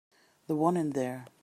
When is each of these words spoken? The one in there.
The 0.47 0.55
one 0.55 0.77
in 0.77 0.93
there. 0.93 1.27